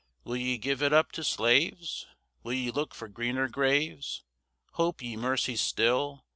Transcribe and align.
Will 0.23 0.35
ye 0.37 0.57
give 0.57 0.81
it 0.81 0.91
up 0.93 1.11
to 1.11 1.23
slaves? 1.23 2.07
Will 2.41 2.53
ye 2.53 2.71
look 2.71 2.95
for 2.95 3.07
greener 3.07 3.47
graves? 3.47 4.23
Hope 4.71 5.03
ye 5.03 5.15
mercy 5.15 5.55
still? 5.55 6.25